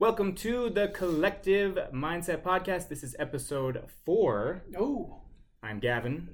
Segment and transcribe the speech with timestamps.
[0.00, 2.86] Welcome to the Collective Mindset Podcast.
[2.88, 4.62] This is episode four.
[4.78, 5.22] Oh,
[5.60, 6.28] I'm Gavin.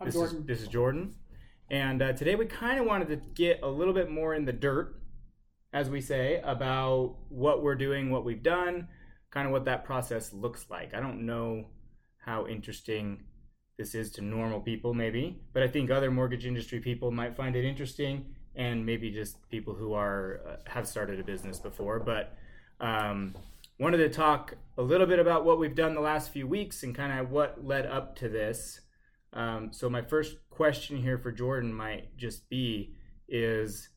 [0.00, 0.38] I'm this Jordan.
[0.40, 1.14] Is, this is Jordan.
[1.70, 4.52] And uh, today we kind of wanted to get a little bit more in the
[4.52, 5.00] dirt,
[5.72, 8.88] as we say, about what we're doing, what we've done,
[9.30, 10.92] kind of what that process looks like.
[10.92, 11.66] I don't know
[12.18, 13.22] how interesting
[13.78, 17.54] this is to normal people, maybe, but I think other mortgage industry people might find
[17.54, 22.00] it interesting, and maybe just people who are uh, have started a business before.
[22.00, 22.36] But
[22.80, 23.34] um,
[23.78, 26.94] wanted to talk a little bit about what we've done the last few weeks and
[26.94, 28.80] kind of what led up to this.
[29.32, 32.94] Um, so my first question here for Jordan might just be
[33.28, 33.90] is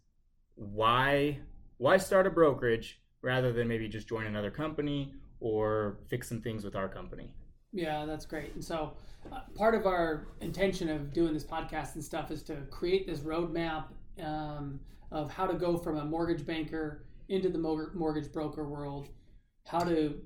[0.56, 1.40] why
[1.78, 6.64] why start a brokerage rather than maybe just join another company or fix some things
[6.66, 7.34] with our company?
[7.72, 8.54] Yeah, that's great.
[8.56, 8.94] And so,
[9.32, 13.20] uh, part of our intention of doing this podcast and stuff is to create this
[13.20, 13.86] roadmap
[14.22, 14.80] um,
[15.12, 19.10] of how to go from a mortgage banker into the mortgage broker world,
[19.66, 20.20] how to,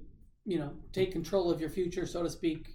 [0.45, 2.69] you know, take control of your future, so to speak,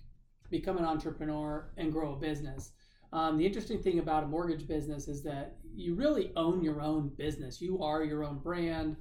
[0.51, 2.73] become an entrepreneur and grow a business.
[3.13, 7.09] Um, the interesting thing about a mortgage business is that you really own your own
[7.17, 7.61] business.
[7.61, 8.97] You are your own brand,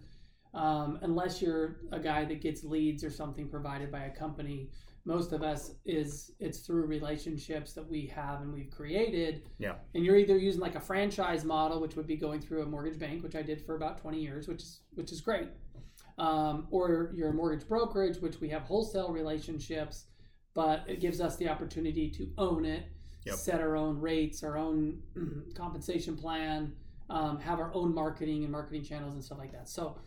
[0.53, 4.69] um, unless you're a guy that gets leads or something provided by a company
[5.07, 9.75] most of us is it's through relationships that we have and we've created Yeah.
[9.95, 12.99] and you're either using like a franchise model which would be going through a mortgage
[12.99, 15.47] bank which i did for about 20 years which is which is great
[16.19, 20.05] um, or you're a mortgage brokerage which we have wholesale relationships
[20.53, 22.83] but it gives us the opportunity to own it
[23.25, 23.35] Yep.
[23.35, 24.99] set our own rates our own
[25.55, 26.73] compensation plan
[27.09, 29.97] um, have our own marketing and marketing channels and stuff like that so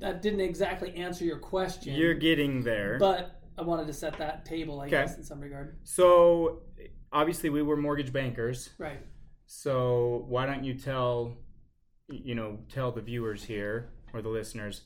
[0.00, 2.96] that didn't exactly answer your question You're getting there.
[2.98, 4.90] but I wanted to set that table, I Okay.
[5.02, 5.78] guess, in some regard.
[5.84, 6.62] so
[7.12, 8.70] obviously we were mortgage bankers.
[8.78, 9.00] Right.
[9.46, 11.36] So why don't you tell,
[12.08, 14.82] you know, tell the viewers here or the listeners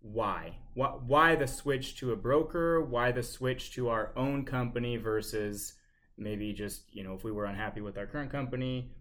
[0.00, 0.54] why?
[0.74, 2.80] Why, why the switch to a broker?
[2.84, 5.74] Why the switch to our own company versus
[6.16, 8.92] maybe just, you know, if we were unhappy with our current company,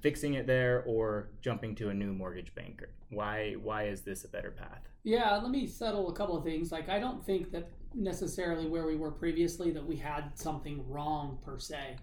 [0.00, 2.90] fixing it there or jumping to a new mortgage banker?
[3.10, 4.82] Why why is this a better path?
[5.02, 6.72] Yeah, let me settle a couple of things.
[6.72, 11.38] Like, I don't think that necessarily where we were previously that we had something wrong
[11.44, 11.96] per se.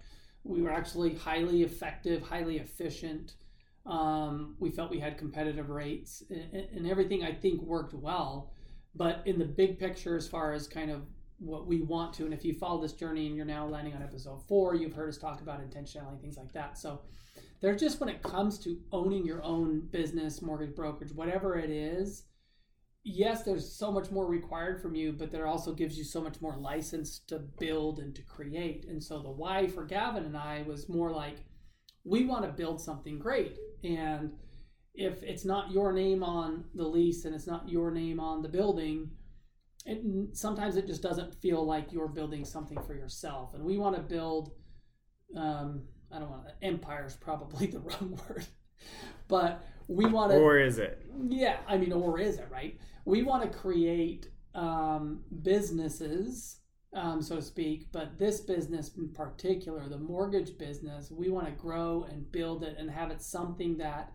[0.44, 3.34] We were actually highly effective, highly efficient.
[3.86, 8.54] Um, we felt we had competitive rates and, and everything I think worked well.
[8.94, 11.02] But in the big picture, as far as kind of
[11.42, 14.04] what we want to, and if you follow this journey and you're now landing on
[14.04, 16.78] episode four, you've heard us talk about intentionality, things like that.
[16.78, 17.02] So
[17.62, 22.26] there's just when it comes to owning your own business, mortgage brokerage, whatever it is,
[23.04, 26.40] yes, there's so much more required from you, but there also gives you so much
[26.42, 28.86] more license to build and to create.
[28.88, 31.38] And so the why for Gavin and I was more like,
[32.04, 33.58] we want to build something great.
[33.84, 34.34] And
[34.94, 38.50] if it's not your name on the lease and it's not your name on the
[38.50, 39.10] building,
[39.86, 40.02] it,
[40.34, 43.54] sometimes it just doesn't feel like you're building something for yourself.
[43.54, 44.52] And we want to build,
[45.36, 48.46] um, I don't want to, empire is probably the wrong word,
[49.28, 51.06] but we want to Or is it?
[51.30, 52.80] yeah, I mean, or is it right?
[53.06, 56.60] We want to create um, businesses,
[56.94, 61.54] um, so to speak, but this business in particular, the mortgage business, we want to
[61.54, 64.12] grow and build it and have it something that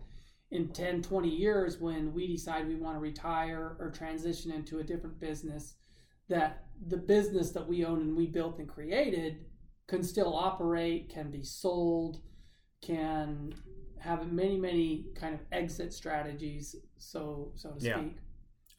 [0.51, 4.83] in 10, 20 years, when we decide we want to retire or transition into a
[4.83, 5.75] different business,
[6.29, 9.45] that the business that we own and we built and created
[9.87, 12.21] can still operate, can be sold,
[12.81, 13.53] can
[13.99, 17.97] have many many kind of exit strategies so so to Yeah.
[17.97, 18.17] speak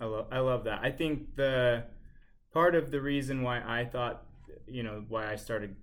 [0.00, 0.80] I love I love that.
[0.82, 1.84] I think the
[2.52, 4.22] part of the reason why I thought
[4.68, 5.74] you know why I started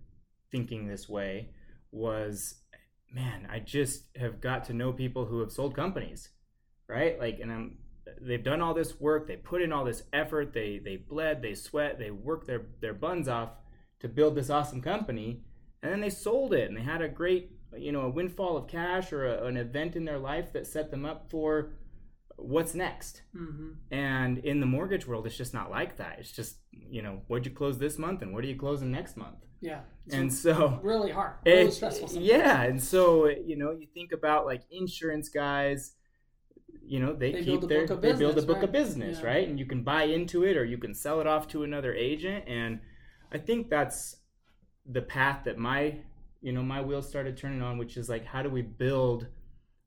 [0.52, 1.50] thinking this way
[1.92, 2.56] was
[3.12, 6.30] man, I just have got to know people who have sold companies,
[6.88, 7.20] right?
[7.20, 7.78] Like and I'm
[8.22, 11.56] they've done all this work, they put in all this effort, they they bled, they
[11.56, 13.52] sweat, they worked their their buns off
[14.00, 15.42] to build this awesome company
[15.86, 18.68] and then they sold it and they had a great you know a windfall of
[18.68, 21.74] cash or a, an event in their life that set them up for
[22.38, 26.18] what's next hmm and in the mortgage world, it's just not like that.
[26.20, 29.16] It's just, you know, what'd you close this month and what are you closing next
[29.18, 29.38] month?
[29.62, 32.26] yeah And so, really hard really it- stressful sometimes.
[32.28, 32.64] yeah.
[32.64, 35.94] And so, you know, you think about like insurance guys,
[36.86, 39.28] you know, they, They keep their, of they build a business, book of business, Yeah.
[39.28, 39.48] right?
[39.48, 42.44] And you can buy into it or you can sell it off to another agent.
[42.48, 42.80] And
[43.32, 44.18] I think that's
[44.86, 45.98] the path that my,
[46.42, 49.28] you know, my wheels started turning on, which is like, how do we build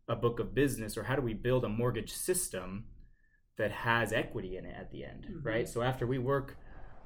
[0.09, 2.87] a book of business or how do we build a mortgage system
[3.57, 5.45] that has equity in it at the end, Mhm.
[5.45, 5.69] right?
[5.69, 6.57] So after we work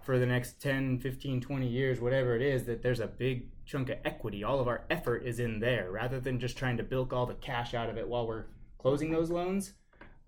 [0.02, 3.88] for the next 10, 15, 20 years, whatever it is, that there's a big chunk
[3.88, 4.44] of equity.
[4.44, 7.34] All of our effort is in there rather than just trying to bilk all the
[7.34, 8.46] cash out of it while we're
[8.78, 9.75] closing those loans.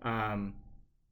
[0.01, 0.55] Um,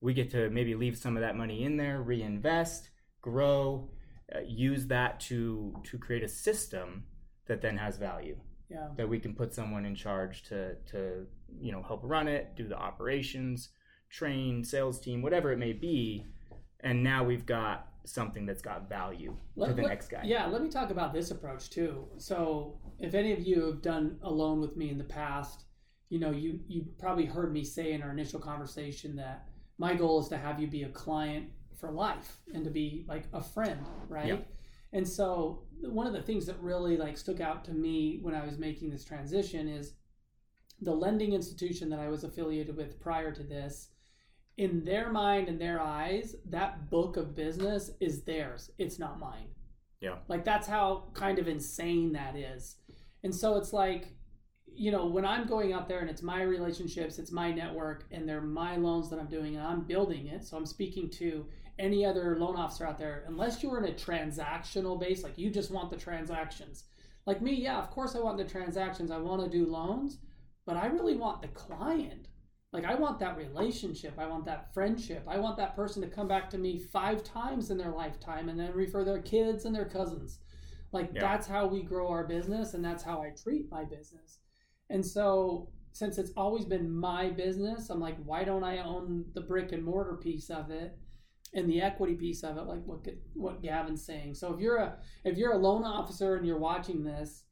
[0.01, 2.89] we get to maybe leave some of that money in there, reinvest,
[3.21, 3.89] grow,
[4.33, 7.05] uh, use that to to create a system
[7.45, 8.37] that then has value.
[8.73, 8.87] Yeah.
[8.97, 11.27] That we can put someone in charge to to
[11.59, 13.69] you know help run it, do the operations,
[14.09, 16.25] train, sales team, whatever it may be,
[16.79, 20.23] and now we've got something that's got value Let- to the let- next guy.
[20.25, 22.07] Yeah, let me talk about this approach too.
[22.17, 25.65] So, if any of you have done alone with me in the past,
[26.09, 29.47] you know, you you probably heard me say in our initial conversation that
[29.77, 31.49] my goal is to have you be a client
[31.79, 34.27] for life and to be like a friend, right?
[34.27, 34.37] Yeah.
[34.93, 38.45] And so, one of the things that really like stuck out to me when I
[38.45, 39.93] was making this transition is
[40.81, 43.89] the lending institution that I was affiliated with prior to this
[44.57, 48.71] in their mind and their eyes, that book of business is theirs.
[48.77, 49.47] It's not mine.
[49.99, 50.17] Yeah.
[50.27, 52.75] Like that's how kind of insane that is.
[53.23, 54.13] And so it's like,
[54.75, 58.27] you know, when I'm going out there and it's my relationships, it's my network, and
[58.27, 60.43] they're my loans that I'm doing, and I'm building it.
[60.43, 61.45] So I'm speaking to
[61.79, 65.71] any other loan officer out there, unless you're in a transactional base, like you just
[65.71, 66.85] want the transactions.
[67.25, 69.11] Like me, yeah, of course I want the transactions.
[69.11, 70.19] I want to do loans,
[70.65, 72.27] but I really want the client.
[72.71, 74.13] Like I want that relationship.
[74.17, 75.23] I want that friendship.
[75.27, 78.59] I want that person to come back to me five times in their lifetime and
[78.59, 80.39] then refer their kids and their cousins.
[80.91, 81.21] Like Yeah.
[81.21, 84.39] that's how we grow our business and that's how I treat my business.
[84.89, 89.41] And so since it's always been my business, I'm like, why don't I own the
[89.41, 90.97] brick and mortar piece of it
[91.53, 94.35] and the equity piece of it, like what what Gavin's saying.
[94.35, 97.43] So if you're a if you're a loan officer and you're watching this,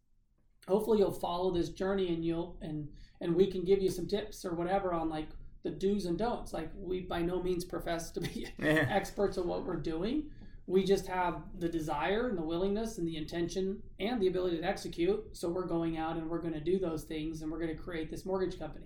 [0.68, 2.88] hopefully you'll follow this journey and you'll and
[3.22, 5.30] and we can give you some tips or whatever on like
[5.64, 6.54] the do's and don'ts.
[6.54, 8.88] Like we by no means profess to be Yeah.
[8.90, 10.30] experts at what we're doing.
[10.68, 14.64] We just have the desire and the willingness and the intention and the ability to
[14.64, 15.36] execute.
[15.36, 17.82] So we're going out and we're going to do those things and we're going to
[17.82, 18.86] create this mortgage company.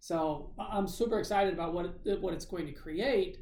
[0.00, 3.38] So I'm super excited about what it, what it's going to create,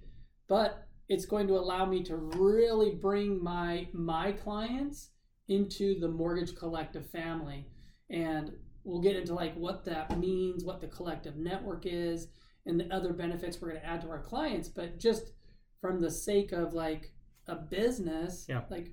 [0.46, 5.10] but it's going to allow me to really bring my my clients
[5.48, 7.66] into the mortgage collective family.
[8.08, 8.52] And
[8.84, 12.28] we'll get into like what that means what the collective network is
[12.64, 14.68] and the other benefits we're going to add to our clients.
[14.68, 15.32] But just
[15.80, 17.12] from the sake of like
[17.48, 18.62] a business Yeah.
[18.70, 18.92] like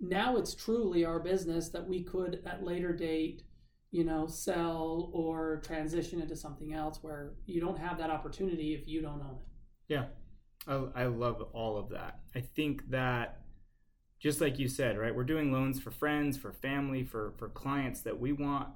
[0.00, 3.42] now it's truly our business that we could at later date
[3.90, 8.86] you know sell or transition into something else where you don't have that opportunity if
[8.86, 9.48] you don't own it.
[9.94, 10.06] Yeah,
[10.66, 12.20] I, I love all of that.
[12.34, 13.40] I think that
[14.20, 15.14] just like you said, right?
[15.14, 18.68] We're doing loans for friends, for family, for for clients that we want.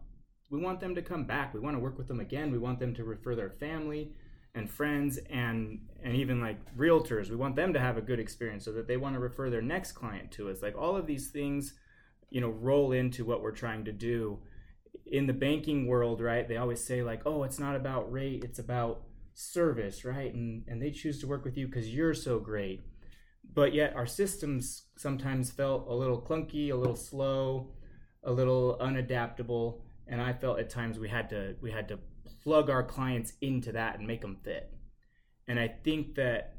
[0.50, 1.54] We want them to come back.
[1.54, 2.52] We want to work with them again.
[2.52, 4.12] We want them to refer their family
[4.54, 7.30] and friends and and even like realtors.
[7.30, 9.62] We want them to have a good experience so that they want to refer their
[9.62, 10.62] next client to us.
[10.62, 11.74] Like all of these things,
[12.30, 14.38] you know, roll into what we're trying to do.
[15.06, 16.46] In the banking world, right?
[16.46, 19.02] They always say like, "Oh, it's not about rate, it's about
[19.34, 20.32] service, right?
[20.32, 22.82] And and they choose to work with you because you're so great.
[23.54, 27.72] But yet our systems sometimes felt a little clunky, a little slow,
[28.22, 31.98] a little unadaptable, and I felt at times we had to we had to
[32.42, 34.72] plug our clients into that and make them fit.
[35.48, 36.54] And I think that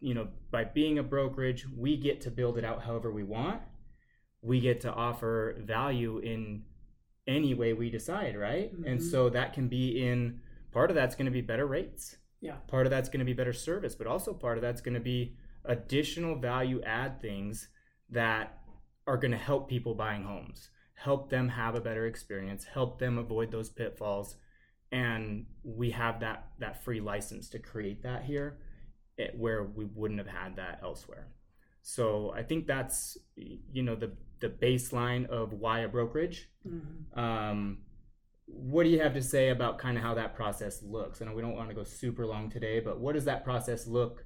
[0.00, 3.60] you know by being a brokerage, we get to build it out however we want.
[4.42, 6.64] We get to offer value in
[7.26, 8.72] any way we decide, right?
[8.72, 9.02] And Mhm.
[9.02, 10.40] so that can be in
[10.72, 12.16] part of that's going to be better rates.
[12.40, 12.56] Yeah.
[12.68, 15.00] Part of that's going to be better service, but also part of that's going to
[15.00, 17.68] be additional value add things
[18.10, 18.58] that
[19.06, 23.18] are going to help people buying homes, help them have a better experience, help them
[23.18, 24.36] avoid those pitfalls.
[24.92, 28.58] And we have that that free license to create that here
[29.18, 31.28] eh, where we wouldn't have had that elsewhere.
[31.82, 36.48] So I think that's you know the the baseline of why a brokerage.
[36.66, 37.18] Mhm.
[37.18, 37.78] Um,
[38.58, 41.22] what do you have to say about kind of how that process looks?
[41.22, 43.86] I know we don't want to go super long today, but what does that process
[43.86, 44.24] look?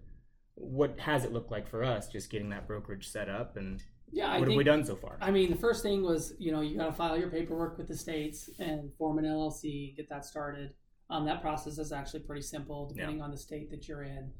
[0.54, 4.30] What has it looked like for us just getting that brokerage set up, and yeah
[4.30, 5.18] i what have we done so far?
[5.20, 7.88] I mean, the first thing was, you know, you got to file your paperwork with
[7.88, 10.72] the states and form an LLC, get that started.
[11.10, 14.30] Um, that process is actually pretty simple, depending on the state that you're in.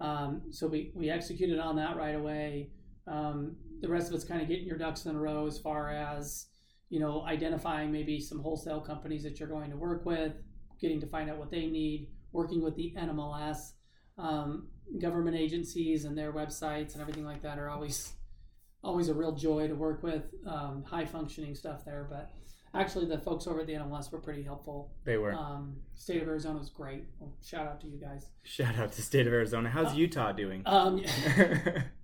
[0.00, 2.70] Um, so we, we executed on that right away.
[3.08, 5.90] Um, the rest of it's kind of getting your ducks in a row as far
[5.90, 6.46] as,
[6.92, 10.34] you know, identifying maybe some wholesale companies that you're going to work with,
[10.78, 13.72] getting to find out what they need, working with the NMLS.
[14.18, 14.68] Um,
[15.00, 18.12] government agencies and their websites and everything like that are always
[18.84, 20.24] always a real joy to work with.
[20.46, 22.30] Um, high functioning stuff there, but
[22.74, 24.92] actually the folks over at the NMLS were pretty helpful.
[25.04, 25.32] they were.
[25.32, 27.04] Um, State of Arizona was great.
[27.18, 28.26] Well, shout out to you guys.
[28.42, 29.70] Shout out to state of Arizona.
[29.70, 30.62] How's uh, Utah doing?
[30.66, 31.02] Um,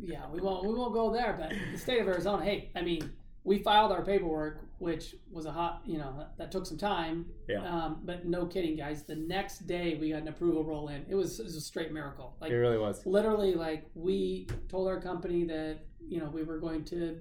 [0.00, 2.44] yeah, we won't we won't go there, but the state of Arizona.
[2.44, 3.12] Hey, I mean,
[3.44, 7.24] we filed our paperwork which was a hot, you know, that, that took some time.
[7.48, 7.64] Yeah.
[7.64, 9.04] Um, but no kidding, guys.
[9.04, 11.06] The next day we got an approval roll in.
[11.08, 12.36] It was, it was a straight miracle.
[12.38, 13.04] Like it really was.
[13.06, 17.18] literally, like we told our company that you know we were going to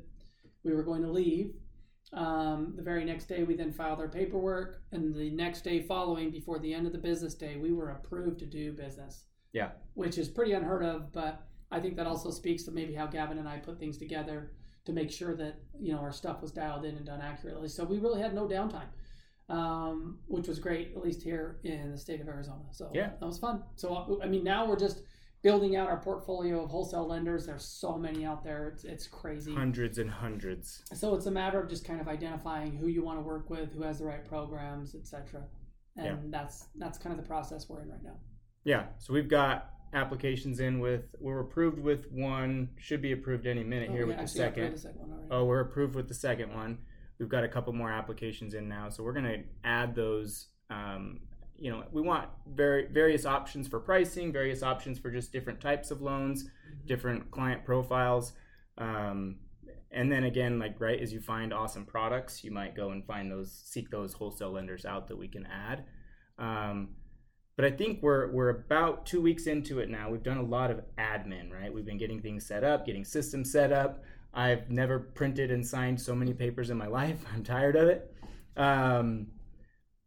[0.63, 1.53] we were going to leave.
[2.12, 6.31] Um, the very next day, we then filed our paperwork, and the next day following,
[6.31, 9.25] before the end of the business day, we were approved to do business.
[9.53, 9.69] Yeah.
[9.93, 13.39] which is pretty unheard of, but I think that also speaks to maybe how Gavin
[13.39, 14.51] and I put things together
[14.86, 17.68] to make sure that you know our stuff was dialed in and done accurately.
[17.68, 18.89] So we really had no downtime,
[19.50, 22.63] um, which was great, at least here in the state of Arizona.
[22.72, 23.12] So Yeah.
[23.20, 23.63] that was fun.
[23.75, 25.01] So I mean, now we're just
[25.42, 27.46] building out our portfolio of wholesale lenders.
[27.48, 29.53] There's so many out there; it's it's crazy.
[29.53, 30.84] Hundreds and hundreds.
[30.94, 33.74] So it's a matter of just kind of identifying who you want to work with,
[33.74, 35.46] who has the right programs, etc.
[35.98, 36.18] And Yeah.
[36.30, 38.20] that's that's kind of the process we're in right now.
[38.63, 38.88] Yeah.
[39.00, 43.89] So we've got applications in with we're approved with one, should be approved any minute
[43.91, 44.73] Oh, here with the second.
[44.73, 45.27] the second one.
[45.31, 46.79] Oh, we're approved with the second one.
[47.19, 50.47] We've got a couple more applications in now, so we're going to add those.
[50.69, 51.21] Um,
[51.57, 55.91] you know, we want very various options for pricing, various options for just different types
[55.91, 56.50] of loans,
[56.88, 58.33] different client profiles.
[58.77, 59.35] Um,
[59.91, 63.31] and then again, like right as you find awesome products, you might go and find
[63.31, 65.85] those, seek those wholesale lenders out that we can add.
[66.39, 66.95] Um,
[67.63, 70.10] but I think we're we're about two weeks into it now.
[70.10, 71.74] We've done a lot of admin, right?
[71.74, 74.03] We've been getting things set up, getting systems set up.
[74.34, 77.24] I've never printed and signed so many papers in my life.
[77.34, 78.13] I'm tired of it.
[78.58, 79.27] Um,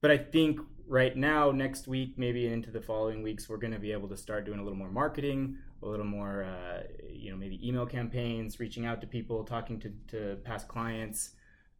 [0.03, 3.79] but I think right now, next week, maybe into the following weeks, we're going to
[3.79, 7.39] be able to start doing a little more marketing, a little more, uh, you know,
[7.39, 11.31] maybe email campaigns, reaching out to people, talking to, to past clients,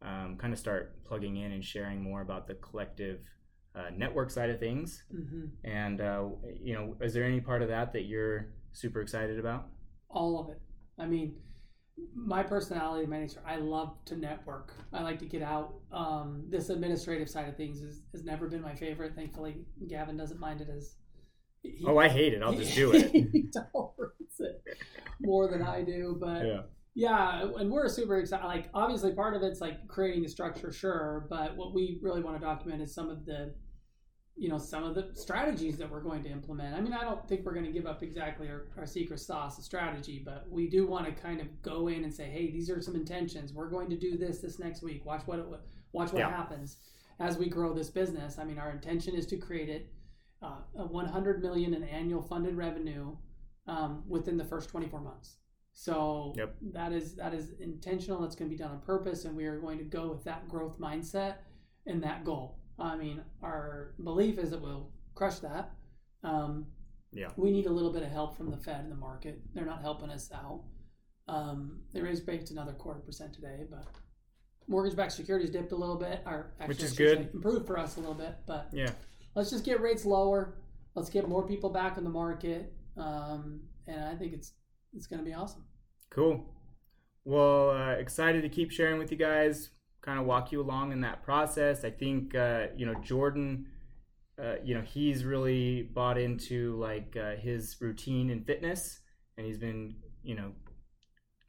[0.01, 3.19] um, kind of start plugging in and sharing more about the collective
[3.77, 5.03] uh, network side of things.
[5.11, 6.29] hmm And, uh,
[6.61, 9.67] you know, is there any part of that that you're super excited about?
[10.09, 10.59] all of it.
[10.97, 11.35] I mean,
[12.15, 14.73] my personality, my nature, I love to network.
[14.93, 15.75] I like to get out.
[15.91, 19.15] Um, this administrative side of things is, has never been my favorite.
[19.15, 20.95] Thankfully, Gavin doesn't mind it as.
[21.61, 22.41] He, Oh, I hate it.
[22.41, 23.11] I'll just do it.
[23.11, 24.63] he tolerates it
[25.21, 26.61] more than I do, but Yeah.
[26.95, 28.45] yeah, and we're super excited.
[28.45, 32.39] Like, obviously, part of it's like creating a structure, sure, but what we really want
[32.39, 33.53] to document is some of the,
[34.37, 36.75] you know, some of the strategies that we're going to implement.
[36.75, 39.63] I mean, I don't think we're going to give up exactly our, our secret sauce
[39.65, 42.79] strategy, but we do want to kind of go in and say, hey, these are
[42.79, 43.51] some intentions.
[43.51, 45.05] We're going to do this this next week.
[45.05, 45.45] Watch what it,
[45.91, 46.29] watch what Yeah.
[46.29, 46.77] happens
[47.19, 48.37] as we grow this business.
[48.37, 49.91] I mean, our intention is to create it
[50.43, 53.15] uh, a 100 million in annual funded revenue
[53.65, 55.37] um, within the first 24 months.
[55.73, 56.55] So Yep.
[56.73, 58.21] that is that is intentional.
[58.21, 60.47] That's going to be done on purpose, and we are going to go with that
[60.47, 61.37] growth mindset
[61.87, 62.59] and that goal.
[62.79, 65.71] I mean, our belief is that we'll crush that.
[66.23, 66.67] Um,
[67.11, 67.31] Yeah.
[67.37, 69.41] we need a little bit of help from the Fed and the market.
[69.53, 70.63] They're not helping us out.
[71.27, 73.85] Um, raised rates another quarter percent today, but
[74.67, 77.29] mortgage-backed securities dipped a little bit, or actually, Which is good.
[77.33, 78.35] improved for us a little bit.
[78.45, 78.91] But Yeah.
[79.35, 80.57] let's just get rates lower.
[80.95, 84.53] Let's get more people back in the market, um, and I think it's
[84.93, 85.63] it's going to be awesome.
[86.09, 86.45] Cool.
[87.25, 89.69] Well, uh, excited to keep sharing with you guys,
[90.07, 91.83] kind of walk you along in that process.
[91.83, 93.67] I think, uh, you know, Jordan,
[94.41, 99.01] uh, you know, he's really bought into like uh, his routine and fitness,
[99.37, 100.53] and he's been, you know,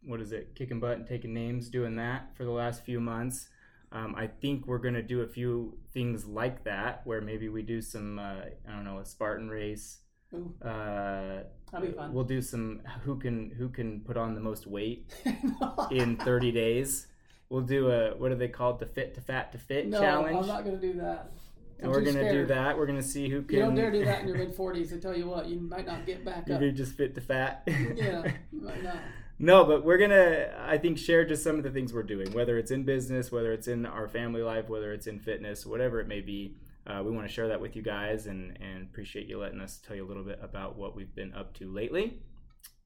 [0.02, 3.48] what is it, kicking butt and taking names doing that for the last few months.
[3.92, 7.62] Um, I think we're going to do a few things like that where maybe we
[7.62, 10.00] do some, uh, I don't know, a Spartan race.
[10.34, 12.12] Ooh, Uh, that'd be fun.
[12.12, 15.14] We'll do some who can who can put on the most weight
[15.90, 17.06] in 30 days.
[17.50, 18.78] We'll do a what are they called?
[18.78, 20.37] The fit to fat to fit no, challenge.
[20.37, 21.31] I'm not going to do that.
[21.78, 22.76] and I'm we're gonna do that.
[22.76, 23.57] We're gonna see who can.
[23.59, 24.95] You don't dare do that in your mid 40s.
[24.95, 26.61] I tell you what, you might not get back You up.
[26.61, 27.62] do just fit to fat.
[27.67, 28.97] Yeah, you might not.
[29.40, 32.59] No, but we're gonna I think share just some of the things we're doing, whether
[32.59, 36.09] it's in business, whether it's in our family life, whether it's in fitness, whatever it
[36.09, 36.57] may be.
[36.85, 39.78] Uh, we want to share that with you guys and and appreciate you letting us
[39.78, 42.21] tell you a little bit about what we've been up to lately.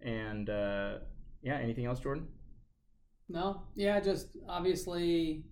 [0.02, 0.98] And uh,
[1.40, 2.28] yeah, anything else, Jordan?
[3.32, 5.42] No, yeah, just obviously,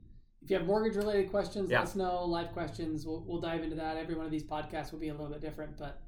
[0.43, 1.79] if you have mortgage related questions, Yeah.
[1.81, 2.25] let us know.
[2.25, 3.97] Live questions, we'll, we'll dive into that.
[3.97, 6.01] Every one of these podcasts will be a little bit different, but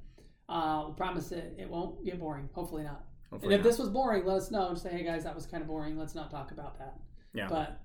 [0.49, 2.47] uh, we'll promise it it won't get boring.
[2.53, 3.05] Hopefully not.
[3.31, 3.69] Hopefully and if not.
[3.71, 5.97] this was boring, let us know and say, hey guys, that was kind of boring.
[5.97, 6.95] Let's not talk about that.
[7.33, 7.47] Yeah.
[7.49, 7.81] But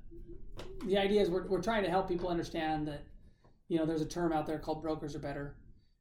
[0.87, 3.05] the idea is we're, we're trying to help people understand that,
[3.69, 5.57] you know, there's a term out there called brokers are better.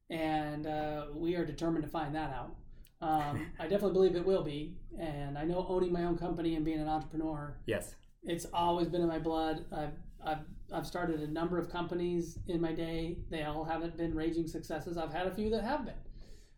[0.09, 2.55] And uh, we are determined to find that out.
[3.01, 4.75] Um, I definitely believe it will be.
[4.99, 7.95] And I know owning my own company and being an entrepreneur, yes.
[8.23, 9.65] it's always been in my blood.
[9.71, 9.93] I've,
[10.25, 10.39] I've,
[10.73, 13.19] I've started a number of companies in my day.
[13.29, 14.97] They all haven't been raging successes.
[14.97, 15.93] I've had a few that have been.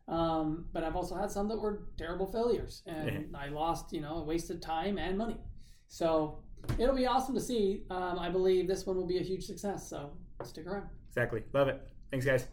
[0.07, 4.23] Um, but I've also had some that were terrible failures, and I lost, you know,
[4.27, 5.37] wasted time and money.
[5.87, 6.39] So
[6.79, 7.83] it'll be awesome to see.
[7.91, 9.87] Um, I believe this one will be a huge success.
[9.87, 10.11] So
[10.43, 10.87] stick around.
[11.09, 11.43] Exactly.
[11.53, 11.81] Love it.
[12.09, 12.47] Thanks, guys.